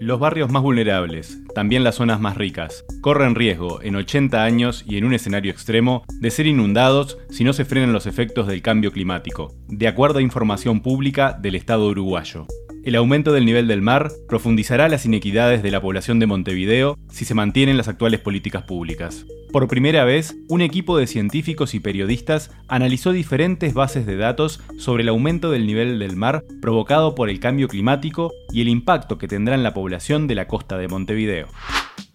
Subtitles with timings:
[0.00, 4.96] Los barrios más vulnerables, también las zonas más ricas, corren riesgo en 80 años y
[4.96, 8.90] en un escenario extremo de ser inundados si no se frenan los efectos del cambio
[8.90, 12.46] climático, de acuerdo a información pública del Estado uruguayo.
[12.82, 17.26] El aumento del nivel del mar profundizará las inequidades de la población de Montevideo si
[17.26, 19.26] se mantienen las actuales políticas públicas.
[19.52, 25.02] Por primera vez, un equipo de científicos y periodistas analizó diferentes bases de datos sobre
[25.02, 29.28] el aumento del nivel del mar provocado por el cambio climático y el impacto que
[29.28, 31.48] tendrá en la población de la costa de Montevideo.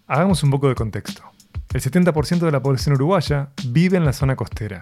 [0.08, 1.22] Hagamos un poco de contexto.
[1.75, 4.81] El 70% de la población uruguaya vive en la zona costera,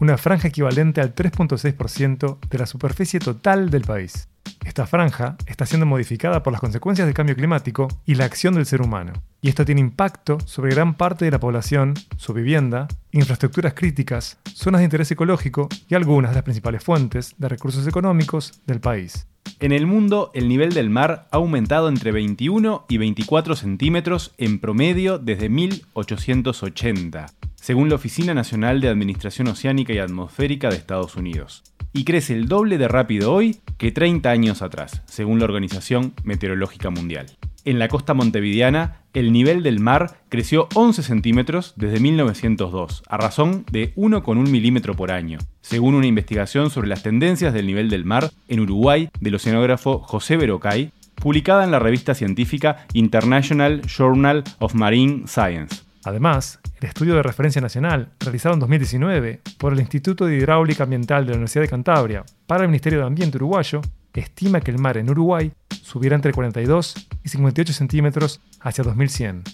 [0.00, 4.28] una franja equivalente al 3.6% de la superficie total del país.
[4.64, 8.66] Esta franja está siendo modificada por las consecuencias del cambio climático y la acción del
[8.66, 9.12] ser humano.
[9.40, 14.80] Y esto tiene impacto sobre gran parte de la población, su vivienda, infraestructuras críticas, zonas
[14.80, 19.26] de interés ecológico y algunas de las principales fuentes de recursos económicos del país.
[19.60, 24.58] En el mundo, el nivel del mar ha aumentado entre 21 y 24 centímetros en
[24.58, 31.64] promedio desde 1880, según la Oficina Nacional de Administración Oceánica y Atmosférica de Estados Unidos
[31.92, 36.90] y crece el doble de rápido hoy que 30 años atrás, según la Organización Meteorológica
[36.90, 37.26] Mundial.
[37.64, 43.64] En la costa montevideana, el nivel del mar creció 11 centímetros desde 1902, a razón
[43.70, 48.30] de 1,1 milímetro por año, según una investigación sobre las tendencias del nivel del mar
[48.46, 55.24] en Uruguay del oceanógrafo José Berocay, publicada en la revista científica International Journal of Marine
[55.26, 55.82] Science.
[56.04, 61.24] Además, el estudio de referencia nacional, realizado en 2019 por el Instituto de Hidráulica Ambiental
[61.24, 63.80] de la Universidad de Cantabria para el Ministerio de Ambiente uruguayo,
[64.18, 65.52] estima que el mar en Uruguay
[65.82, 69.44] subirá entre 42 y 58 centímetros hacia 2100.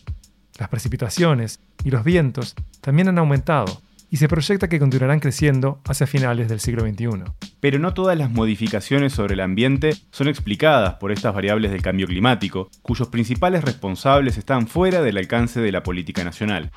[0.59, 3.81] Las precipitaciones y los vientos también han aumentado,
[4.15, 7.25] y se proyecta que continuarán creciendo hacia finales del siglo XXI.
[7.59, 12.07] Pero no todas las modificaciones sobre el ambiente son explicadas por estas variables del cambio
[12.07, 16.71] climático, cuyos principales responsables están fuera del alcance de la política nacional.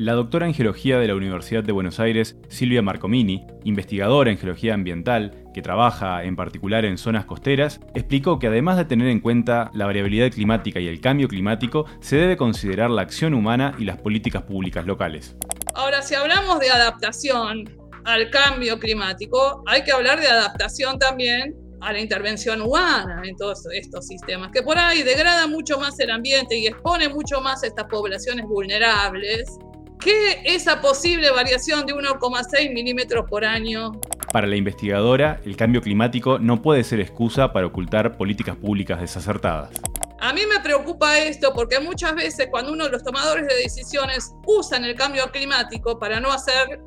[0.00, 4.72] La doctora en Geología de la Universidad de Buenos Aires, Silvia Marcomini, investigadora en Geología
[4.72, 9.70] Ambiental, que trabaja en particular en zonas costeras, explicó que además de tener en cuenta
[9.74, 13.98] la variabilidad climática y el cambio climático, se debe considerar la acción humana y las
[13.98, 15.36] políticas públicas locales.
[15.74, 17.68] Ahora, si hablamos de adaptación
[18.06, 23.66] al cambio climático, hay que hablar de adaptación también a la intervención humana en todos
[23.74, 27.66] estos sistemas, que por ahí degrada mucho más el ambiente y expone mucho más a
[27.66, 29.58] estas poblaciones vulnerables
[30.00, 34.00] ¿Qué esa posible variación de 1,6 milímetros por año?
[34.32, 39.68] Para la investigadora, el cambio climático no puede ser excusa para ocultar políticas públicas desacertadas.
[40.18, 44.34] A mí me preocupa esto porque muchas veces cuando uno de los tomadores de decisiones
[44.46, 46.80] usan el cambio climático para no hacer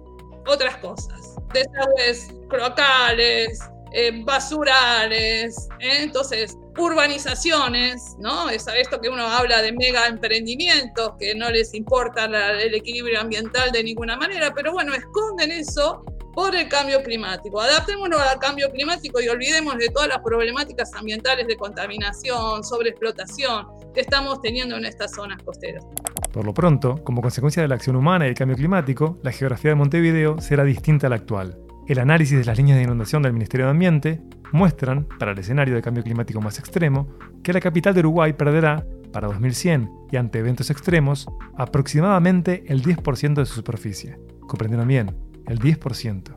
[0.47, 3.59] otras cosas, desagües crocales,
[3.91, 5.97] eh, basurales, ¿eh?
[6.01, 8.49] entonces urbanizaciones, ¿no?
[8.49, 13.71] Es esto que uno habla de mega emprendimientos que no les importa el equilibrio ambiental
[13.71, 17.61] de ninguna manera, pero bueno, esconden eso por el cambio climático.
[17.61, 24.01] Adaptémonos al cambio climático y olvidemos de todas las problemáticas ambientales de contaminación, sobreexplotación que
[24.01, 25.85] estamos teniendo en estas zonas costeras.
[26.31, 29.69] Por lo pronto, como consecuencia de la acción humana y el cambio climático, la geografía
[29.69, 31.59] de Montevideo será distinta a la actual.
[31.85, 34.21] El análisis de las líneas de inundación del Ministerio de Ambiente
[34.53, 37.09] muestran, para el escenario de cambio climático más extremo,
[37.43, 41.27] que la capital de Uruguay perderá, para 2100 y ante eventos extremos,
[41.57, 44.17] aproximadamente el 10% de su superficie.
[44.47, 46.35] Comprendieron bien, el 10%.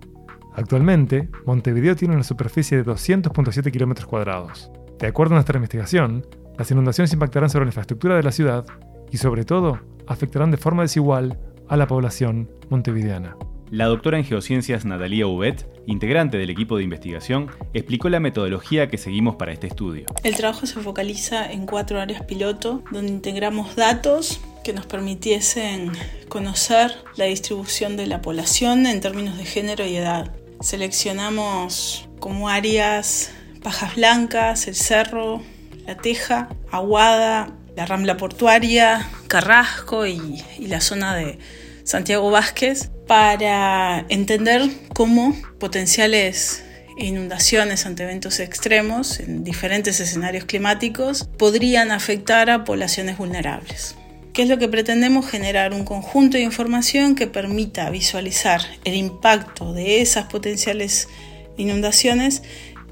[0.54, 4.70] Actualmente, Montevideo tiene una superficie de 200.7 km cuadrados.
[4.98, 6.26] De acuerdo a nuestra investigación,
[6.58, 8.64] las inundaciones impactarán sobre la infraestructura de la ciudad
[9.12, 9.78] y sobre todo
[10.08, 13.36] afectarán de forma desigual a la población montevideana.
[13.71, 18.97] La doctora en geociencias Natalia Ubet, integrante del equipo de investigación, explicó la metodología que
[18.97, 20.06] seguimos para este estudio.
[20.22, 25.91] El trabajo se focaliza en cuatro áreas piloto, donde integramos datos que nos permitiesen
[26.28, 30.32] conocer la distribución de la población en términos de género y edad.
[30.60, 33.32] Seleccionamos como áreas
[33.64, 35.43] Pajas Blancas, el Cerro,
[35.87, 41.40] La Teja, Aguada, la Rambla Portuaria, Carrasco y, y la zona de
[41.87, 46.65] Santiago Vázquez para entender cómo potenciales
[46.99, 53.94] inundaciones ante eventos extremos en diferentes escenarios climáticos podrían afectar a poblaciones vulnerables.
[54.33, 55.31] ¿Qué es lo que pretendemos?
[55.31, 61.09] Generar un conjunto de información que permita visualizar el impacto de esas potenciales
[61.56, 62.43] inundaciones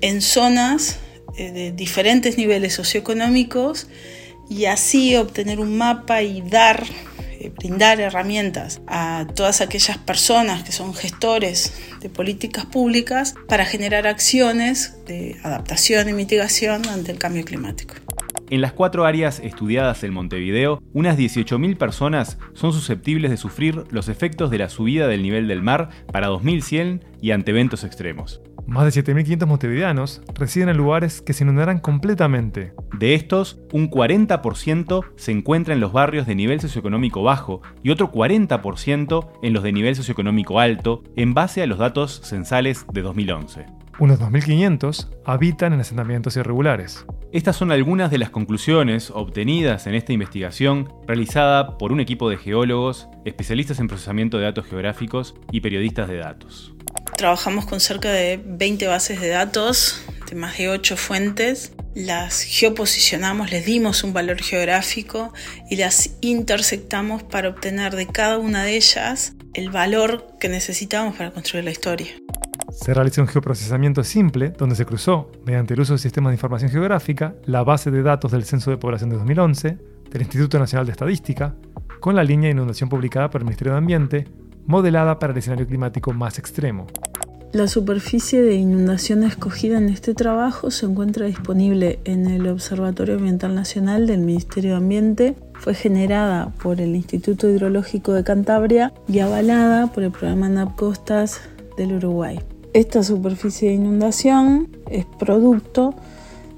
[0.03, 0.99] en zonas
[1.37, 3.89] eh, de diferentes niveles socioeconómicos
[4.49, 6.85] y así obtener un mapa y dar
[7.51, 15.05] brindar herramientas a todas aquellas personas que son gestores de políticas públicas para generar acciones
[15.07, 17.95] de adaptación y mitigación ante el cambio climático.
[18.51, 24.09] En las cuatro áreas estudiadas en Montevideo, unas 18.000 personas son susceptibles de sufrir los
[24.09, 28.43] efectos de la subida del nivel del mar para 2100 y ante eventos extremos.
[28.67, 32.73] Más de 7.500 montevideanos residen en lugares que se inundarán completamente.
[32.99, 38.11] De estos, un 40% se encuentra en los barrios de nivel socioeconómico bajo y otro
[38.11, 43.67] 40% en los de nivel socioeconómico alto, en base a los datos censales de 2011.
[43.99, 47.07] Unos 2.500 habitan en asentamientos irregulares.
[47.33, 52.37] Estas son algunas de las conclusiones obtenidas en esta investigación realizada por un equipo de
[52.37, 56.74] geólogos, especialistas en procesamiento de datos geográficos y periodistas de datos.
[57.25, 61.73] Trabajamos con cerca de 20 bases de datos de más de 8 fuentes.
[61.95, 65.33] Las geoposicionamos, les dimos un valor geográfico
[65.71, 71.31] y las intersectamos para obtener de cada una de ellas el valor que necesitamos para
[71.31, 72.09] construir la historia.
[72.71, 76.71] Se realizó un geoprocesamiento simple donde se cruzó, mediante el uso de sistemas de información
[76.71, 79.79] geográfica, la base de datos del Censo de Población de 2011,
[80.11, 81.55] del Instituto Nacional de Estadística,
[82.01, 84.27] con la línea de inundación publicada por el Ministerio de Ambiente,
[84.67, 86.87] modelada para el escenario climático más extremo.
[87.55, 93.55] La superficie de inundación escogida en este trabajo se encuentra disponible en el Observatorio Ambiental
[93.55, 95.37] Nacional del Ministerio de Ambiente.
[95.61, 101.43] Fue generada por el Instituto Hidrológico de Cantabria y avalada por el programa NAP Costas
[101.77, 102.41] del Uruguay.
[102.73, 105.95] Esta superficie de inundación es producto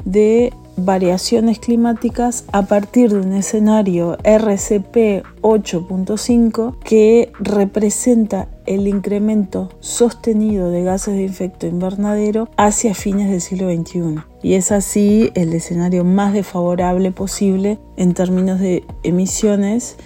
[0.07, 10.71] de variaciones climáticas a partir de un escenario RCP 8.5 que representa el incremento sostenido
[10.71, 14.21] de gases de efecto invernadero hacia fines del siglo XXI.
[14.43, 19.97] Y es así el escenario más desfavorable posible en términos de emisiones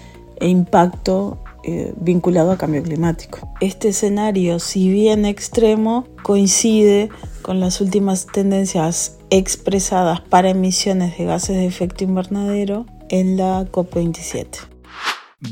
[0.41, 3.39] e impacto eh, vinculado a cambio climático.
[3.61, 7.11] Este escenario, si bien extremo, coincide
[7.51, 14.69] con las últimas tendencias expresadas para emisiones de gases de efecto invernadero en la COP27.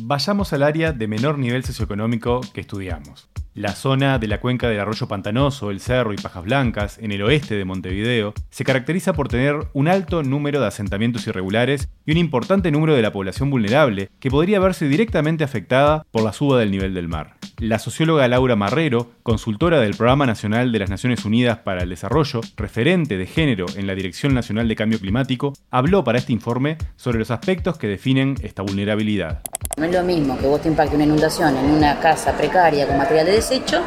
[0.03, 3.29] Vayamos al área de menor nivel socioeconómico que estudiamos.
[3.59, 7.25] La zona de la cuenca del arroyo pantanoso, el cerro y Pajas Blancas, en el
[7.25, 12.19] oeste de Montevideo, se caracteriza por tener un alto número de asentamientos irregulares y un
[12.19, 16.71] importante número de la población vulnerable que podría verse directamente afectada por la suba del
[16.71, 17.35] nivel del mar.
[17.59, 22.43] La socióloga Laura Marrero, consultora del Programa Nacional de las Naciones Unidas para el Desarrollo,
[22.57, 27.19] referente de género en la Dirección Nacional de Cambio Climático, habló para este informe sobre
[27.19, 29.43] los aspectos que definen esta vulnerabilidad.
[29.79, 32.99] No es lo mismo que vos te impacte una inundación en una casa precaria con
[32.99, 33.81] material de desecho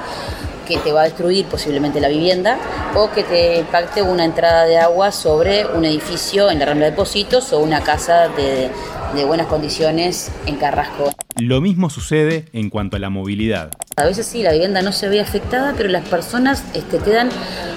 [0.66, 2.58] que te va a destruir posiblemente la vivienda
[2.96, 6.92] o que te impacte una entrada de agua sobre un edificio en la Rambla de
[6.92, 8.70] Depósitos o una casa de,
[9.16, 11.12] de buenas condiciones en Carrasco.
[11.39, 13.72] Lo mismo sucede en cuanto a la movilidad.
[13.95, 17.30] A veces sí, la vivienda no se ve afectada, pero las personas este, quedan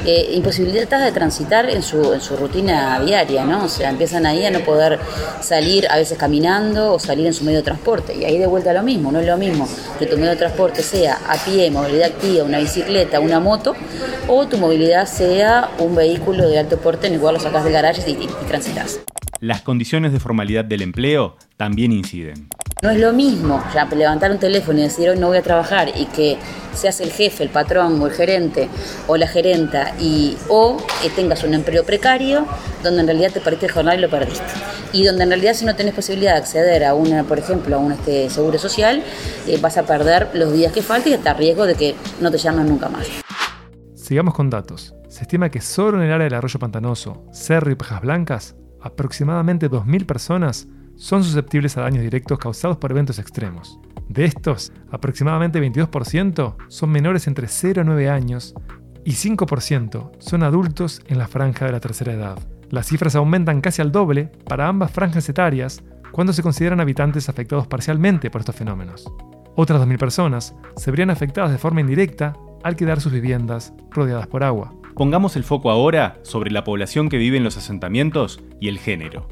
[0.06, 3.64] eh, imposibilitadas de transitar en su, en su rutina diaria, ¿no?
[3.64, 4.98] O sea, empiezan ahí a no poder
[5.40, 8.14] salir a veces caminando o salir en su medio de transporte.
[8.14, 9.68] Y ahí de vuelta lo mismo, no es lo mismo
[9.98, 13.74] que tu medio de transporte sea a pie, movilidad activa, una bicicleta, una moto,
[14.28, 17.72] o tu movilidad sea un vehículo de alto porte en el cual lo sacas del
[17.72, 19.00] garaje y, y, y transitas.
[19.40, 22.48] Las condiciones de formalidad del empleo también inciden.
[22.84, 23.64] No es lo mismo
[23.96, 26.36] levantar un teléfono y decir hoy no voy a trabajar y que
[26.74, 28.68] seas el jefe, el patrón o el gerente
[29.06, 30.76] o la gerenta y o
[31.16, 32.44] tengas un empleo precario
[32.82, 34.44] donde en realidad te perdiste el jornal y lo perdiste.
[34.92, 37.78] Y donde en realidad si no tenés posibilidad de acceder a una, por ejemplo, a
[37.78, 39.02] un este, seguro social,
[39.46, 42.36] eh, vas a perder los días que faltan y hasta riesgo de que no te
[42.36, 43.06] llamen nunca más.
[43.94, 44.94] Sigamos con datos.
[45.08, 49.70] Se estima que solo en el área del arroyo pantanoso, Cerro y Pejas Blancas, aproximadamente
[49.70, 53.78] 2.000 personas son susceptibles a daños directos causados por eventos extremos.
[54.08, 58.54] De estos, aproximadamente 22% son menores entre 0 a 9 años
[59.04, 62.38] y 5% son adultos en la franja de la tercera edad.
[62.70, 67.66] Las cifras aumentan casi al doble para ambas franjas etarias cuando se consideran habitantes afectados
[67.66, 69.10] parcialmente por estos fenómenos.
[69.56, 74.42] Otras 2.000 personas se verían afectadas de forma indirecta al quedar sus viviendas rodeadas por
[74.42, 74.74] agua.
[74.94, 79.28] Pongamos el foco ahora sobre la población que vive en los asentamientos y el género.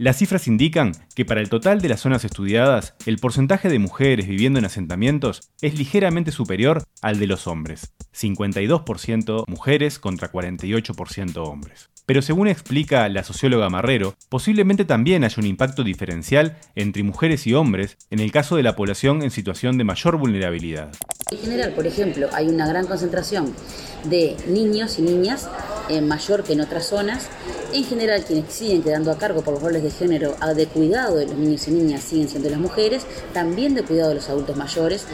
[0.00, 4.28] Las cifras indican que para el total de las zonas estudiadas, el porcentaje de mujeres
[4.28, 11.90] viviendo en asentamientos es ligeramente superior al de los hombres, 52% mujeres contra 48% hombres.
[12.06, 17.54] Pero según explica la socióloga Marrero, posiblemente también haya un impacto diferencial entre mujeres y
[17.54, 20.92] hombres en el caso de la población en situación de mayor vulnerabilidad.
[21.32, 23.52] En general, por ejemplo, hay una gran concentración
[24.04, 25.50] de niños y niñas,
[25.88, 27.28] eh, mayor que en otras zonas,
[27.70, 31.26] En general, quienes siguen quedando a cargo por los roles de género de cuidado de
[31.26, 33.02] los niños y niñas siguen siendo las mujeres,
[33.34, 35.04] también de cuidado de los adultos mayores.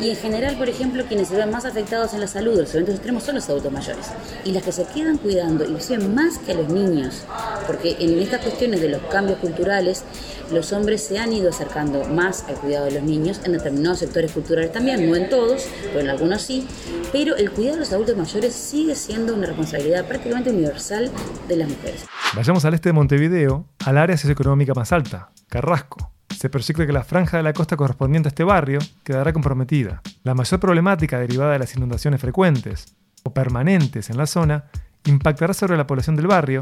[0.00, 2.74] Y en general, por ejemplo, quienes se ven más afectados en la salud de los
[2.74, 4.06] eventos extremos son los adultos mayores.
[4.44, 7.22] Y las que se quedan cuidando, y lo más que a los niños,
[7.66, 10.04] porque en estas cuestiones de los cambios culturales,
[10.50, 14.32] los hombres se han ido acercando más al cuidado de los niños en determinados sectores
[14.32, 16.66] culturales también, no en todos, pero en algunos sí,
[17.12, 21.10] pero el cuidado de los adultos mayores sigue siendo una responsabilidad prácticamente universal
[21.48, 22.06] de las mujeres.
[22.34, 26.12] Vayamos al este de Montevideo, al área socioeconómica más alta, Carrasco.
[26.36, 30.02] Se proyecta que la franja de la costa correspondiente a este barrio quedará comprometida.
[30.22, 34.64] La mayor problemática derivada de las inundaciones frecuentes o permanentes en la zona
[35.06, 36.60] impactará sobre la población del barrio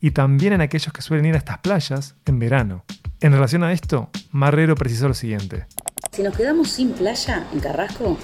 [0.00, 2.84] y también en aquellos que suelen ir a estas playas en verano.
[3.22, 5.66] En relación a esto, Marrero precisó lo siguiente.
[6.10, 8.16] Si nos quedamos sin playa en Carrasco,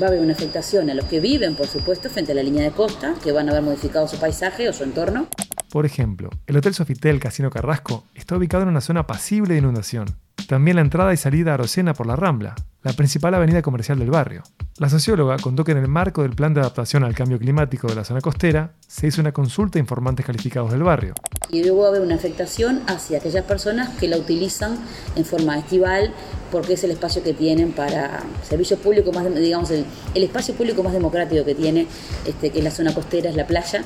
[0.00, 2.62] va a haber una afectación a los que viven, por supuesto, frente a la línea
[2.62, 5.28] de costa, que van a haber modificado su paisaje o su entorno.
[5.74, 10.06] Por ejemplo, el Hotel Sofitel Casino Carrasco está ubicado en una zona pasible de inundación.
[10.46, 12.54] También la entrada y salida a Arocena por la Rambla,
[12.84, 14.44] la principal avenida comercial del barrio.
[14.78, 17.96] La socióloga contó que en el marco del plan de adaptación al cambio climático de
[17.96, 21.14] la zona costera se hizo una consulta a informantes calificados del barrio.
[21.50, 24.78] Y luego va a haber una afectación hacia aquellas personas que la utilizan
[25.16, 26.14] en forma estival
[26.54, 29.84] porque es el espacio que tienen para servicio público más, digamos, el,
[30.14, 31.88] espacio público más democrático que tiene,
[32.24, 33.84] este, que es la zona costera, es la playa,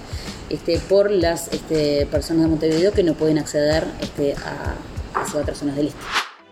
[0.51, 4.77] este, por las este, personas de Montevideo que no pueden acceder este, a,
[5.35, 5.99] otras zonas del este.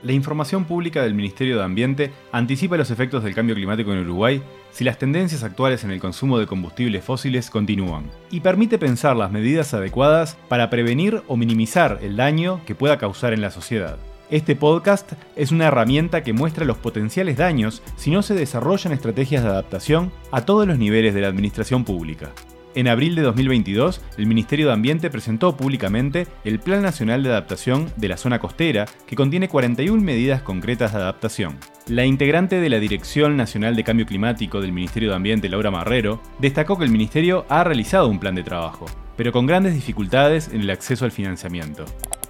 [0.03, 4.43] La información pública del Ministerio de Ambiente anticipa los efectos del cambio climático en Uruguay
[4.71, 9.31] si las tendencias actuales en el consumo de combustibles fósiles continúan, y permite pensar las
[9.31, 13.99] medidas adecuadas para prevenir o minimizar el daño que pueda causar en la sociedad.
[14.29, 19.45] Este podcast es una herramienta que muestra los potenciales daños si no se desarrollan estrategias
[19.45, 22.33] de adaptación a todos los niveles de la administración pública.
[22.75, 27.89] En abril de 2022, el Ministerio de Ambiente presentó públicamente el Plan Nacional de Adaptación
[27.97, 31.57] de la Zona Costera, que contiene 41 medidas concretas de adaptación.
[31.87, 36.21] La integrante de la Dirección Nacional de Cambio Climático del Ministerio de Ambiente, Laura Marrero,
[36.41, 40.63] destacó que el Ministerio ha realizado un plan de trabajo, pero con grandes dificultades en
[40.63, 41.85] el acceso al financiamiento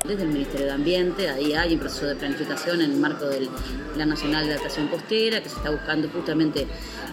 [0.06, 3.48] desde el Ministerio de Ambiente, ahí hay un proceso de planificación en el marco del
[3.94, 6.66] Plan Nacional de Adaptación Costera, que se está buscando justamente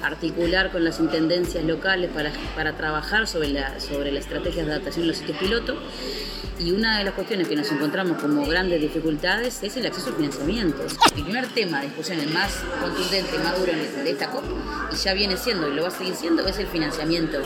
[0.04, 5.04] articular con las intendencias locales para, para trabajar sobre, la, sobre las estrategias de adaptación
[5.04, 5.78] de los sitios piloto.
[6.60, 10.16] Y una de las cuestiones que nos encontramos como grandes dificultades es el acceso al
[10.16, 10.84] financiamiento.
[10.84, 14.44] El primer tema de discusión, el más contundente, más duro de esta COP,
[14.92, 17.40] y ya viene siendo y lo va a seguir siendo, es el financiamiento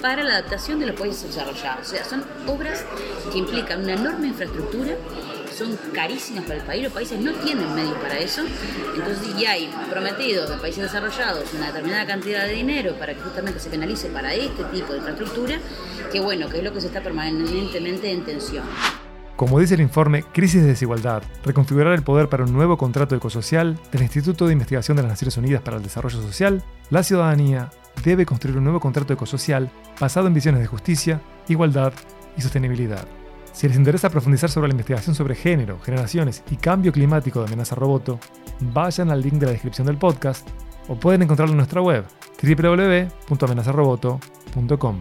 [0.00, 1.86] para la adaptación de los países desarrollados.
[1.86, 2.84] O sea, son obras
[3.32, 4.94] que implican una enorme infraestructura,
[5.56, 8.42] son carísimas para el país, los países no tienen medios para eso,
[8.94, 13.58] entonces ya hay prometido de países desarrollados una determinada cantidad de dinero para que justamente
[13.58, 15.58] se penalice para este tipo de infraestructura,
[16.12, 18.64] que bueno, que es lo que se está permanentemente en tensión.
[19.36, 23.78] Como dice el informe Crisis de Desigualdad, reconfigurar el poder para un nuevo contrato ecosocial
[23.92, 27.70] del Instituto de Investigación de las Naciones Unidas para el Desarrollo Social, la ciudadanía
[28.02, 31.92] debe construir un nuevo contrato ecosocial basado en visiones de justicia, igualdad
[32.36, 33.06] y sostenibilidad.
[33.52, 37.74] Si les interesa profundizar sobre la investigación sobre género, generaciones y cambio climático de Amenaza
[37.74, 38.20] Roboto,
[38.60, 40.46] vayan al link de la descripción del podcast
[40.88, 42.04] o pueden encontrarlo en nuestra web
[42.42, 44.96] www.amenazaroboto.com.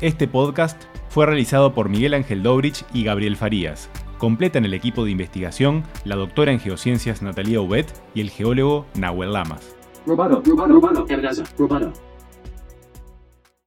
[0.00, 3.88] Este podcast fue realizado por Miguel Ángel Dobrich y Gabriel Farías.
[4.18, 9.32] Completan el equipo de investigación la doctora en geociencias Natalia Ubet y el geólogo Nahuel
[9.32, 9.76] Lamas.
[10.06, 11.06] Roboto, roboto,
[11.56, 11.92] roboto.